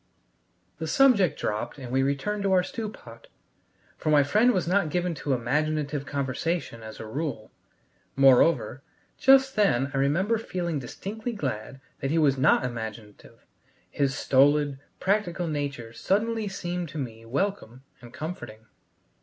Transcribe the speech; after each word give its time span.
The 0.79 0.87
subject 0.87 1.39
dropped 1.39 1.77
and 1.77 1.91
we 1.91 2.01
returned 2.01 2.41
to 2.41 2.51
our 2.53 2.63
stew 2.63 2.89
pot, 2.89 3.27
for 3.99 4.09
my 4.09 4.23
friend 4.23 4.51
was 4.51 4.67
not 4.67 4.89
given 4.89 5.13
to 5.13 5.33
imaginative 5.33 6.07
conversation 6.07 6.81
as 6.81 6.99
a 6.99 7.05
rule. 7.05 7.51
Moreover, 8.15 8.81
just 9.19 9.55
then 9.55 9.91
I 9.93 9.97
remember 9.97 10.39
feeling 10.39 10.79
distinctly 10.79 11.33
glad 11.33 11.81
that 11.99 12.09
he 12.09 12.17
was 12.17 12.35
not 12.35 12.65
imaginative; 12.65 13.45
his 13.91 14.15
stolid, 14.17 14.79
practical 14.99 15.45
nature 15.47 15.93
suddenly 15.93 16.47
seemed 16.47 16.89
to 16.89 16.97
me 16.97 17.23
welcome 17.23 17.83
and 18.01 18.11
comforting. 18.11 18.65